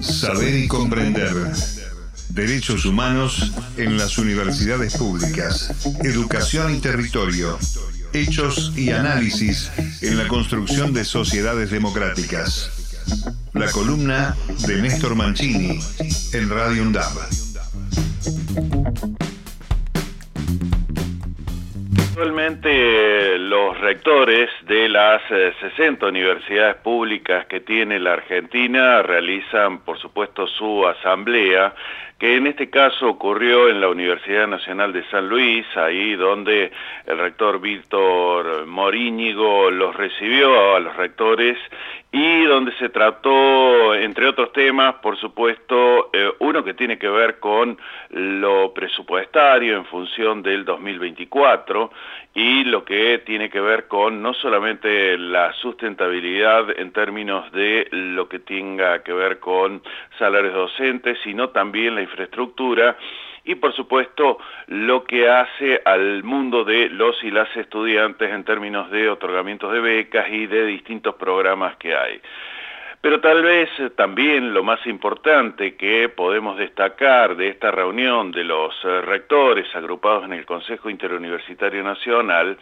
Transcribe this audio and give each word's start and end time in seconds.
Saber 0.00 0.54
y 0.54 0.68
comprender. 0.68 1.34
Derechos 2.30 2.84
humanos 2.84 3.52
en 3.76 3.96
las 3.96 4.18
universidades 4.18 4.96
públicas. 4.96 5.72
Educación 6.04 6.74
y 6.74 6.78
territorio. 6.80 7.58
Hechos 8.12 8.72
y 8.76 8.90
análisis 8.90 9.70
en 10.02 10.16
la 10.16 10.28
construcción 10.28 10.92
de 10.92 11.04
sociedades 11.04 11.70
democráticas. 11.70 12.70
La 13.52 13.70
columna 13.70 14.36
de 14.66 14.82
Néstor 14.82 15.14
Mancini 15.14 15.78
en 16.32 16.50
Radio 16.50 16.82
UNDAB. 16.82 17.12
Actualmente 22.18 23.38
los 23.38 23.78
rectores 23.78 24.50
de 24.66 24.88
las 24.88 25.22
60 25.28 26.04
eh, 26.04 26.08
universidades 26.08 26.74
públicas 26.78 27.46
que 27.46 27.60
tiene 27.60 28.00
la 28.00 28.14
Argentina 28.14 29.02
realizan, 29.02 29.78
por 29.84 30.00
supuesto, 30.00 30.48
su 30.48 30.84
asamblea, 30.84 31.72
que 32.18 32.36
en 32.36 32.48
este 32.48 32.68
caso 32.68 33.08
ocurrió 33.08 33.68
en 33.68 33.80
la 33.80 33.88
Universidad 33.88 34.48
Nacional 34.48 34.92
de 34.92 35.04
San 35.08 35.28
Luis, 35.28 35.64
ahí 35.76 36.16
donde 36.16 36.72
el 37.06 37.18
rector 37.18 37.60
Víctor 37.60 38.66
Moríñigo 38.66 39.70
los 39.70 39.94
recibió 39.94 40.74
a 40.74 40.80
los 40.80 40.96
rectores 40.96 41.56
y 42.10 42.44
donde 42.44 42.72
se 42.78 42.88
trató, 42.88 43.94
entre 43.94 44.26
otros 44.26 44.52
temas, 44.52 44.96
por 44.96 45.16
supuesto, 45.18 46.10
eh, 46.12 46.32
uno 46.40 46.64
que 46.64 46.74
tiene 46.74 46.98
que 46.98 47.08
ver 47.08 47.38
con 47.38 47.78
lo 48.10 48.72
presupuestario 48.72 49.76
en 49.76 49.84
función 49.84 50.42
del 50.42 50.64
2024 50.64 51.92
y 52.38 52.62
lo 52.62 52.84
que 52.84 53.18
tiene 53.26 53.50
que 53.50 53.60
ver 53.60 53.88
con 53.88 54.22
no 54.22 54.32
solamente 54.32 55.18
la 55.18 55.52
sustentabilidad 55.54 56.70
en 56.78 56.92
términos 56.92 57.50
de 57.50 57.88
lo 57.90 58.28
que 58.28 58.38
tenga 58.38 59.02
que 59.02 59.12
ver 59.12 59.40
con 59.40 59.82
salarios 60.20 60.54
docentes, 60.54 61.18
sino 61.24 61.48
también 61.48 61.96
la 61.96 62.02
infraestructura 62.02 62.96
y 63.42 63.56
por 63.56 63.74
supuesto 63.74 64.38
lo 64.68 65.02
que 65.02 65.28
hace 65.28 65.82
al 65.84 66.22
mundo 66.22 66.62
de 66.62 66.88
los 66.90 67.24
y 67.24 67.32
las 67.32 67.48
estudiantes 67.56 68.30
en 68.30 68.44
términos 68.44 68.88
de 68.92 69.08
otorgamientos 69.08 69.72
de 69.72 69.80
becas 69.80 70.28
y 70.30 70.46
de 70.46 70.64
distintos 70.64 71.16
programas 71.16 71.74
que 71.74 71.96
hay. 71.96 72.20
Pero 73.00 73.20
tal 73.20 73.42
vez 73.42 73.68
eh, 73.78 73.90
también 73.90 74.52
lo 74.52 74.64
más 74.64 74.84
importante 74.86 75.76
que 75.76 76.08
podemos 76.08 76.58
destacar 76.58 77.36
de 77.36 77.48
esta 77.48 77.70
reunión 77.70 78.32
de 78.32 78.44
los 78.44 78.74
eh, 78.84 79.00
rectores 79.02 79.66
agrupados 79.74 80.24
en 80.24 80.32
el 80.32 80.44
Consejo 80.44 80.90
Interuniversitario 80.90 81.82
Nacional 81.84 82.58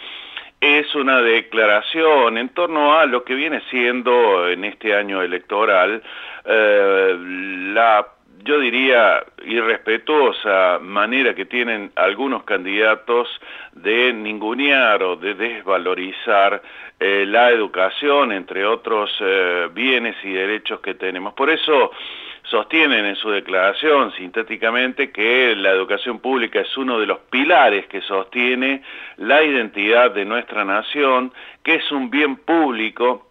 es 0.60 0.94
una 0.94 1.20
declaración 1.20 2.38
en 2.38 2.48
torno 2.50 2.98
a 2.98 3.06
lo 3.06 3.24
que 3.24 3.34
viene 3.34 3.62
siendo 3.70 4.48
en 4.48 4.64
este 4.64 4.94
año 4.94 5.22
electoral 5.22 6.02
eh, 6.44 7.16
la 7.74 8.06
yo 8.46 8.60
diría, 8.60 9.24
irrespetuosa 9.44 10.78
manera 10.80 11.34
que 11.34 11.44
tienen 11.44 11.90
algunos 11.96 12.44
candidatos 12.44 13.28
de 13.72 14.12
ningunear 14.12 15.02
o 15.02 15.16
de 15.16 15.34
desvalorizar 15.34 16.62
eh, 16.98 17.24
la 17.26 17.50
educación, 17.50 18.32
entre 18.32 18.64
otros 18.64 19.10
eh, 19.20 19.68
bienes 19.74 20.16
y 20.22 20.30
derechos 20.30 20.80
que 20.80 20.94
tenemos. 20.94 21.34
Por 21.34 21.50
eso 21.50 21.90
sostienen 22.44 23.04
en 23.04 23.16
su 23.16 23.30
declaración 23.30 24.12
sintéticamente 24.12 25.10
que 25.10 25.56
la 25.56 25.70
educación 25.70 26.20
pública 26.20 26.60
es 26.60 26.76
uno 26.76 27.00
de 27.00 27.06
los 27.06 27.18
pilares 27.28 27.86
que 27.86 28.00
sostiene 28.02 28.82
la 29.16 29.42
identidad 29.42 30.12
de 30.12 30.24
nuestra 30.24 30.64
nación, 30.64 31.32
que 31.64 31.74
es 31.74 31.90
un 31.90 32.10
bien 32.10 32.36
público 32.36 33.25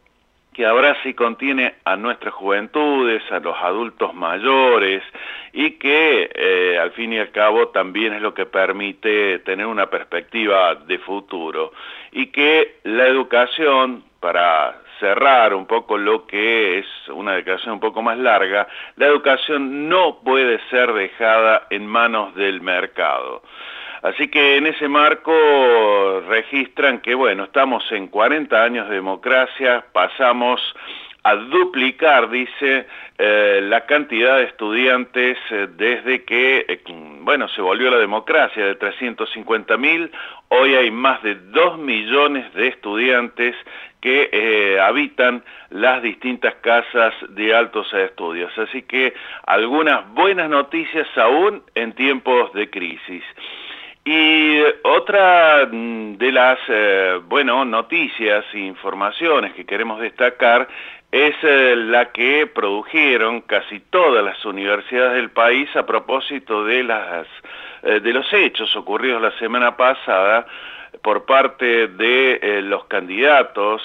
que 0.56 0.66
abraza 0.66 1.10
y 1.10 1.14
contiene 1.14 1.76
a 1.84 1.98
nuestras 1.98 2.34
juventudes, 2.34 3.22
a 3.30 3.40
los 3.40 3.58
adultos 3.58 4.14
mayores 4.14 5.04
y 5.52 5.72
que 5.72 6.32
eh, 6.34 6.80
al 6.80 6.92
fin 6.92 7.12
y 7.12 7.20
al 7.20 7.32
cabo 7.32 7.68
también 7.70 8.14
es 8.14 8.22
lo 8.22 8.34
que 8.34 8.46
permite 8.46 9.40
tener 9.40 9.66
una 9.66 9.90
perspectiva 9.90 10.76
de 10.76 10.98
futuro 11.00 11.74
y 12.14 12.28
que 12.28 12.78
la 12.84 13.06
educación, 13.06 14.06
para 14.22 14.80
cerrar 15.02 15.54
un 15.54 15.66
poco 15.66 15.98
lo 15.98 16.26
que 16.26 16.80
es 16.80 16.86
una 17.10 17.34
declaración 17.34 17.74
un 17.74 17.80
poco 17.82 18.02
más 18.02 18.18
larga, 18.18 18.66
la 18.96 19.08
educación 19.08 19.90
no 19.90 20.20
puede 20.24 20.62
ser 20.70 20.94
dejada 20.94 21.68
en 21.70 21.86
manos 21.86 22.34
del 22.36 22.62
mercado. 22.62 23.44
Así 24.02 24.28
que 24.28 24.58
en 24.58 24.68
ese 24.68 24.88
marco 24.88 26.22
registran 26.28 27.00
que, 27.00 27.16
bueno, 27.16 27.46
estamos 27.46 27.84
en 27.92 28.08
40 28.08 28.64
años 28.64 28.90
de 28.90 28.96
democracia, 28.96 29.86
pasamos 29.92 30.62
a 31.26 31.36
duplicar, 31.38 32.30
dice, 32.30 32.86
eh, 33.18 33.60
la 33.64 33.88
cantidad 33.88 34.38
de 34.38 34.44
estudiantes 34.44 35.40
eh, 35.50 35.68
desde 35.76 36.24
que, 36.24 36.66
eh, 36.68 36.82
bueno, 37.22 37.50
se 37.50 37.62
volvió 37.62 37.90
la 37.90 37.98
democracia 37.98 38.64
de 38.64 38.76
350 38.76 39.76
mil, 39.76 40.12
hoy 40.50 40.76
hay 40.76 40.92
más 40.92 41.24
de 41.24 41.34
2 41.34 41.80
millones 41.80 42.54
de 42.54 42.68
estudiantes 42.68 43.56
que 44.02 44.78
habitan 44.80 45.44
las 45.72 46.04
distintas 46.04 46.54
casas 46.62 47.12
de 47.30 47.56
altos 47.56 47.92
estudios. 47.92 48.56
Así 48.60 48.84
que 48.84 49.16
algunas 49.48 50.08
buenas 50.14 50.48
noticias 50.48 51.08
aún 51.18 51.64
en 51.74 51.94
tiempos 51.94 52.54
de 52.54 52.70
crisis. 52.70 53.24
Y 54.08 54.62
otra 54.84 55.68
mm, 55.72 56.18
de 56.18 56.32
las, 56.32 56.60
eh, 56.68 57.20
bueno, 57.28 57.66
noticias 57.66 58.46
e 58.54 58.60
informaciones 58.60 59.54
que 59.54 59.66
queremos 59.66 60.00
destacar 60.00 60.68
es 61.12 61.34
eh, 61.42 61.76
la 61.76 62.12
que 62.12 62.46
produjeron 62.46 63.42
casi 63.42 63.80
todas 63.80 64.24
las 64.24 64.46
universidades 64.46 65.14
del 65.14 65.32
país 65.32 65.76
a 65.76 65.88
propósito 65.88 66.64
de, 66.64 66.84
las, 66.84 67.26
eh, 67.82 68.00
de 68.00 68.14
los 68.14 68.32
hechos 68.32 68.76
ocurridos 68.76 69.24
la 69.24 69.32
semana 69.40 69.76
pasada 69.76 70.46
por 71.02 71.26
parte 71.26 71.88
de 71.88 72.62
los 72.62 72.86
candidatos 72.86 73.82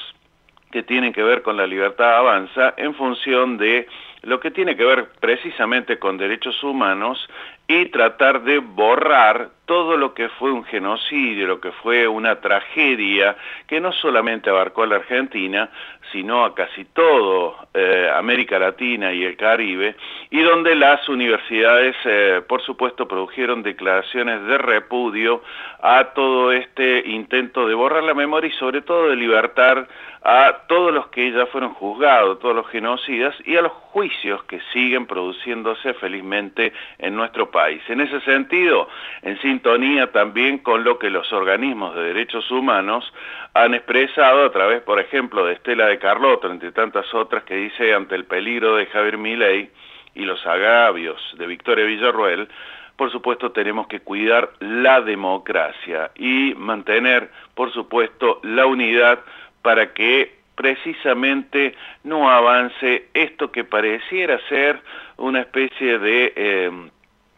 que 0.71 0.83
tienen 0.83 1.13
que 1.13 1.23
ver 1.23 1.43
con 1.43 1.57
la 1.57 1.67
libertad 1.67 2.19
avanza 2.19 2.75
en 2.77 2.95
función 2.95 3.59
de 3.59 3.89
lo 4.23 4.39
que 4.39 4.51
tiene 4.51 4.77
que 4.77 4.85
ver 4.85 5.09
precisamente 5.19 5.99
con 5.99 6.19
derechos 6.19 6.63
humanos 6.63 7.29
y 7.67 7.87
tratar 7.87 8.43
de 8.43 8.59
borrar 8.59 9.51
todo 9.65 9.97
lo 9.97 10.15
que 10.15 10.29
fue 10.29 10.53
un 10.53 10.65
genocidio, 10.65 11.47
lo 11.47 11.61
que 11.61 11.73
fue 11.73 12.07
una 12.07 12.41
tragedia 12.41 13.37
que 13.67 13.81
no 13.81 13.93
solamente 13.93 14.51
abarcó 14.51 14.83
a 14.83 14.89
la 14.89 14.97
Argentina, 14.97 15.71
sino 16.13 16.45
a 16.45 16.55
casi 16.55 16.85
todo 16.85 17.57
eh, 17.75 18.11
América 18.15 18.59
Latina 18.59 19.13
y 19.13 19.25
el 19.25 19.37
Caribe, 19.37 19.97
y 20.31 20.41
donde 20.41 20.75
las 20.75 21.09
universidades, 21.09 21.97
eh, 22.05 22.43
por 22.47 22.63
supuesto, 22.63 23.07
produjeron 23.07 23.63
declaraciones 23.63 24.45
de 24.47 24.59
repudio 24.59 25.43
a 25.83 26.13
todo 26.15 26.53
este 26.53 27.09
intento 27.09 27.67
de 27.67 27.75
borrar 27.75 28.03
la 28.03 28.15
memoria 28.15 28.49
y 28.49 28.59
sobre 28.59 28.83
todo 28.83 29.09
de 29.09 29.17
libertar 29.17 29.89
a 30.23 30.65
todos 30.69 30.93
los 30.93 31.07
que 31.09 31.33
ya 31.33 31.47
fueron 31.47 31.73
juzgados, 31.73 32.39
todos 32.41 32.55
los 32.55 32.69
genocidas, 32.69 33.35
y 33.47 33.57
a 33.57 33.63
los 33.63 33.73
juicios 33.73 34.43
que 34.45 34.61
siguen 34.73 35.07
produciéndose 35.07 35.95
felizmente 35.95 36.73
en 36.99 37.17
nuestro 37.17 37.51
país. 37.51 37.81
En 37.89 38.01
ese 38.01 38.21
sentido, 38.21 38.89
en 39.23 39.41
sintonía 39.41 40.13
también 40.13 40.59
con 40.59 40.85
lo 40.85 40.99
que 40.99 41.09
los 41.09 41.33
organismos 41.33 41.95
de 41.95 42.03
derechos 42.03 42.51
humanos 42.51 43.11
han 43.55 43.75
expresado 43.75 44.45
a 44.45 44.53
través, 44.53 44.83
por 44.83 45.01
ejemplo, 45.01 45.47
de 45.47 45.55
Estela 45.55 45.87
de 45.87 45.99
Carlotto, 46.01 46.51
entre 46.51 46.73
tantas 46.73 47.15
otras, 47.15 47.45
que 47.45 47.55
dice 47.55 47.95
ante 47.95 48.17
el 48.17 48.25
peligro 48.25 48.75
de 48.75 48.87
Javier 48.87 49.19
Milei 49.19 49.71
y 50.15 50.25
los 50.25 50.45
agravios 50.45 51.21
de 51.39 51.47
Victoria 51.47 51.85
Villarruel, 51.85 52.49
por 52.97 53.13
supuesto 53.13 53.53
tenemos 53.53 53.87
que 53.87 54.01
cuidar 54.01 54.51
la 54.59 55.01
democracia 55.01 56.11
y 56.17 56.55
mantener, 56.57 57.31
por 57.55 57.73
supuesto, 57.73 58.41
la 58.43 58.67
unidad 58.67 59.21
para 59.63 59.95
que 59.95 60.41
precisamente 60.55 61.75
no 62.05 62.29
avance 62.29 63.07
esto 63.15 63.51
que 63.51 63.65
pareciera 63.65 64.39
ser 64.49 64.83
una 65.17 65.41
especie 65.41 65.99
de 65.99 66.33
eh, 66.37 66.71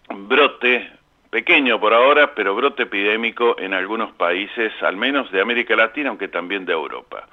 brote 0.09 0.91
pequeño 1.31 1.79
por 1.79 1.95
ahora, 1.95 2.35
pero 2.35 2.55
brote 2.55 2.83
epidémico 2.83 3.57
en 3.59 3.73
algunos 3.73 4.13
países, 4.13 4.73
al 4.83 4.97
menos 4.97 5.31
de 5.31 5.41
América 5.41 5.77
Latina, 5.77 6.09
aunque 6.11 6.29
también 6.29 6.65
de 6.65 6.73
Europa. 6.73 7.29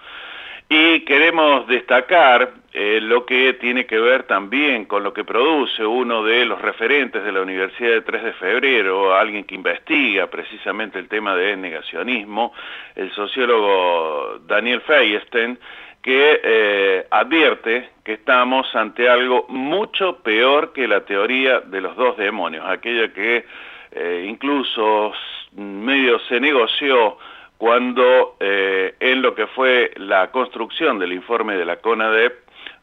Y 0.71 1.00
queremos 1.00 1.66
destacar 1.66 2.54
eh, 2.71 3.00
lo 3.01 3.25
que 3.25 3.54
tiene 3.54 3.88
que 3.88 3.98
ver 3.98 4.24
también 4.24 4.86
con 4.86 5.01
lo 5.01 5.12
que 5.12 5.24
produce 5.24 5.83
uno 5.83 6.24
de 6.24 6.45
los 6.45 6.62
referentes 6.62 7.24
de 7.24 7.31
la 7.31 7.42
Universidad 7.42 7.89
de 7.89 8.01
3 8.01 8.24
de 8.24 8.33
Febrero, 8.33 9.16
alguien 9.16 9.45
que 9.45 9.56
investiga 9.56 10.27
precisamente 10.27 11.00
el 11.00 11.07
tema 11.07 11.36
de 11.36 11.57
negacionismo, 11.57 12.54
el 12.95 13.12
sociólogo 13.13 14.42
Daniel 14.45 14.81
Feyesten, 14.81 15.57
que 16.04 16.39
eh, 16.44 17.07
advierte 17.10 17.89
que 18.04 18.13
estamos 18.13 18.68
ante 18.75 19.10
algo 19.10 19.48
mucho 19.50 20.19
peor 20.19 20.72
que 20.72 20.88
la 20.88 21.01
teoría 21.01 21.62
de 21.62 21.81
los 21.81 21.95
dos 21.95 22.15
demonios, 22.15 22.63
aquella 22.68 23.12
que 23.12 23.44
eh, 23.92 24.25
incluso 24.30 25.13
medio 25.56 26.19
se 26.19 26.39
negoció 26.39 27.18
cuando 27.60 28.38
eh, 28.40 28.96
en 29.02 29.22
lo 29.22 29.36
que 29.36 29.46
fue 29.48 29.92
la 29.98 30.32
construcción 30.32 30.98
del 30.98 31.12
informe 31.12 31.58
de 31.58 31.66
la 31.66 31.76
CONADEP, 31.76 32.34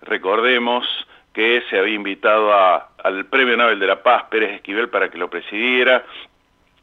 recordemos 0.02 0.86
que 1.32 1.62
se 1.70 1.78
había 1.78 1.94
invitado 1.94 2.52
al 3.02 3.24
Premio 3.24 3.56
Nobel 3.56 3.80
de 3.80 3.86
la 3.86 4.02
Paz 4.02 4.24
Pérez 4.24 4.52
Esquivel 4.52 4.90
para 4.90 5.08
que 5.08 5.16
lo 5.16 5.30
presidiera 5.30 6.04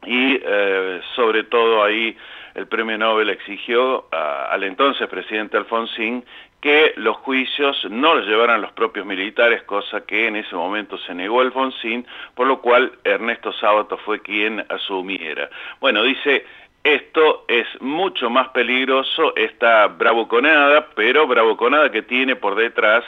y 0.04 0.40
eh, 0.44 1.02
sobre 1.14 1.44
todo 1.44 1.84
ahí 1.84 2.16
el 2.56 2.66
Premio 2.66 2.98
Nobel 2.98 3.30
exigió 3.30 4.06
al 4.10 4.64
entonces 4.64 5.08
presidente 5.08 5.56
Alfonsín 5.56 6.24
que 6.60 6.94
los 6.96 7.18
juicios 7.18 7.86
no 7.90 8.14
los 8.14 8.26
llevaran 8.26 8.62
los 8.62 8.72
propios 8.72 9.04
militares, 9.04 9.62
cosa 9.64 10.00
que 10.00 10.26
en 10.28 10.36
ese 10.36 10.56
momento 10.56 10.96
se 10.96 11.14
negó 11.14 11.42
Alfonsín, 11.42 12.06
por 12.34 12.46
lo 12.46 12.60
cual 12.60 12.90
Ernesto 13.04 13.52
Sábato 13.52 13.98
fue 13.98 14.20
quien 14.20 14.64
asumiera. 14.70 15.50
Bueno, 15.78 16.02
dice, 16.02 16.46
esto 16.84 17.46
es 17.48 17.66
mucho 17.80 18.28
más 18.28 18.48
peligroso, 18.48 19.34
esta 19.34 19.86
bravuconada, 19.88 20.88
pero 20.94 21.26
bravuconada 21.26 21.90
que 21.90 22.02
tiene 22.02 22.36
por 22.36 22.54
detrás 22.54 23.02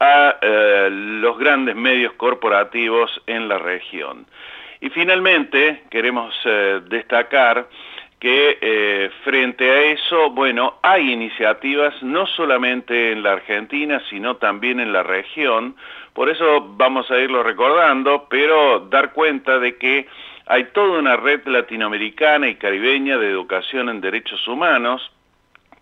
a 0.00 0.36
eh, 0.40 0.88
los 0.90 1.38
grandes 1.38 1.76
medios 1.76 2.14
corporativos 2.14 3.20
en 3.26 3.48
la 3.48 3.58
región. 3.58 4.26
Y 4.80 4.88
finalmente 4.90 5.82
queremos 5.90 6.34
eh, 6.44 6.80
destacar 6.88 7.68
que 8.18 8.58
eh, 8.60 9.10
frente 9.22 9.70
a 9.70 9.82
eso, 9.82 10.30
bueno, 10.30 10.78
hay 10.82 11.12
iniciativas 11.12 12.02
no 12.02 12.26
solamente 12.26 13.12
en 13.12 13.22
la 13.22 13.32
Argentina, 13.32 14.02
sino 14.08 14.36
también 14.36 14.80
en 14.80 14.92
la 14.92 15.02
región, 15.02 15.76
por 16.14 16.28
eso 16.28 16.66
vamos 16.76 17.08
a 17.10 17.18
irlo 17.18 17.42
recordando, 17.44 18.26
pero 18.28 18.80
dar 18.90 19.12
cuenta 19.12 19.58
de 19.58 19.76
que 19.76 20.08
hay 20.48 20.64
toda 20.72 20.98
una 20.98 21.16
red 21.16 21.46
latinoamericana 21.46 22.48
y 22.48 22.54
caribeña 22.54 23.18
de 23.18 23.28
educación 23.30 23.88
en 23.88 24.00
derechos 24.00 24.48
humanos, 24.48 25.12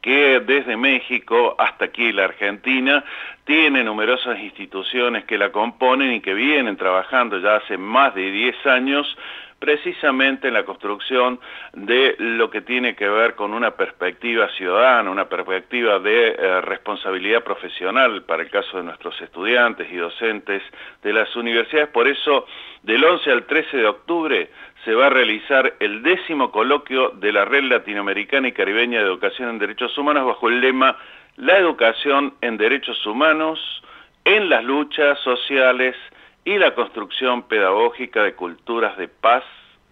que 0.03 0.41
desde 0.41 0.77
México 0.77 1.55
hasta 1.59 1.87
aquí 1.87 2.13
la 2.13 2.25
Argentina 2.25 3.05
tiene 3.47 3.85
numerosas 3.85 4.41
instituciones 4.41 5.25
que 5.25 5.39
la 5.39 5.53
componen 5.53 6.13
y 6.13 6.21
que 6.21 6.35
vienen 6.35 6.77
trabajando 6.77 7.39
ya 7.39 7.57
hace 7.57 7.79
más 7.79 8.13
de 8.15 8.31
10 8.31 8.67
años 8.67 9.17
precisamente 9.61 10.49
en 10.49 10.55
la 10.55 10.65
construcción 10.65 11.39
de 11.73 12.17
lo 12.19 12.51
que 12.51 12.61
tiene 12.61 12.97
que 12.97 13.09
ver 13.09 13.37
con 13.37 13.55
una 13.55 13.71
perspectiva 13.71 14.49
ciudadana, 14.57 15.11
una 15.11 15.29
perspectiva 15.29 16.01
de 16.01 16.29
eh, 16.31 16.61
responsabilidad 16.61 17.43
profesional 17.45 18.25
para 18.25 18.43
el 18.43 18.51
caso 18.51 18.79
de 18.79 18.83
nuestros 18.83 19.19
estudiantes 19.23 19.91
y 19.91 19.97
docentes 19.97 20.63
de 21.03 21.13
las 21.13 21.35
universidades. 21.37 21.89
Por 21.89 22.09
eso, 22.09 22.47
del 22.83 23.03
11 23.03 23.31
al 23.31 23.47
13 23.47 23.77
de 23.77 23.87
octubre 23.87 24.51
se 24.85 24.93
va 24.93 25.07
a 25.07 25.11
realizar 25.11 25.75
el 25.79 26.03
décimo 26.03 26.51
coloquio 26.51 27.11
de 27.11 27.33
la 27.33 27.45
Red 27.45 27.65
Latinoamericana 27.65 28.49
y 28.49 28.53
Caribeña 28.53 28.99
de 28.99 29.07
Educación 29.07 29.51
en 29.51 29.59
Derechos 29.59 29.97
Humanos 29.97 30.27
bajo 30.27 30.49
el 30.49 30.61
lema 30.61 30.97
La 31.37 31.59
educación 31.59 32.35
en 32.41 32.57
derechos 32.57 33.05
humanos 33.07 33.83
en 34.25 34.49
las 34.49 34.65
luchas 34.65 35.19
sociales 35.21 35.95
y 36.45 36.57
la 36.59 36.75
construcción 36.75 37.43
pedagógica 37.43 38.23
de 38.23 38.35
culturas 38.35 38.97
de 38.97 39.09
paz 39.09 39.45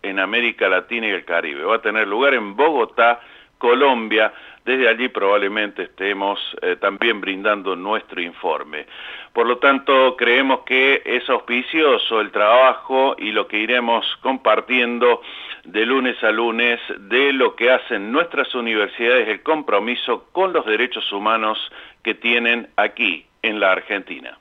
en 0.02 0.18
América 0.18 0.68
Latina 0.68 1.06
y 1.06 1.10
el 1.10 1.24
Caribe. 1.24 1.64
Va 1.64 1.76
a 1.76 1.82
tener 1.82 2.08
lugar 2.08 2.34
en 2.34 2.56
Bogotá, 2.56 3.20
Colombia. 3.58 4.32
Desde 4.64 4.88
allí 4.88 5.08
probablemente 5.08 5.82
estemos 5.82 6.38
eh, 6.62 6.76
también 6.80 7.20
brindando 7.20 7.76
nuestro 7.76 8.22
informe. 8.22 8.86
Por 9.34 9.46
lo 9.46 9.58
tanto, 9.58 10.16
creemos 10.16 10.60
que 10.64 11.02
es 11.04 11.28
auspicioso 11.28 12.20
el 12.20 12.30
trabajo 12.30 13.14
y 13.18 13.32
lo 13.32 13.46
que 13.46 13.58
iremos 13.58 14.06
compartiendo 14.22 15.20
de 15.64 15.84
lunes 15.84 16.16
a 16.22 16.30
lunes 16.30 16.80
de 16.98 17.32
lo 17.34 17.54
que 17.56 17.70
hacen 17.70 18.10
nuestras 18.10 18.54
universidades, 18.54 19.28
el 19.28 19.42
compromiso 19.42 20.28
con 20.32 20.54
los 20.54 20.64
derechos 20.64 21.12
humanos 21.12 21.58
que 22.02 22.14
tienen 22.14 22.68
aquí 22.76 23.26
en 23.42 23.60
la 23.60 23.72
Argentina. 23.72 24.38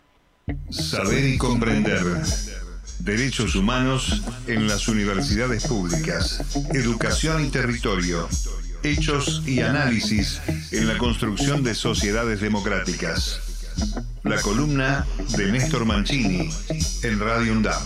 Saber 0.70 1.26
y 1.26 1.38
comprender. 1.38 2.00
Derechos 3.00 3.56
humanos 3.56 4.24
en 4.48 4.68
las 4.68 4.88
universidades 4.88 5.68
públicas. 5.68 6.56
Educación 6.74 7.46
y 7.46 7.52
territorio. 7.52 8.30
Hechos 8.84 9.44
y 9.46 9.62
análisis 9.62 10.42
en 10.72 10.88
la 10.88 10.98
construcción 10.98 11.64
de 11.64 11.74
sociedades 11.74 12.42
democráticas. 12.42 13.40
La 14.24 14.40
columna 14.42 15.06
de 15.38 15.52
Néstor 15.52 15.86
Mancini 15.86 16.50
en 17.04 17.20
Radio 17.20 17.54
UNDAB. 17.54 17.82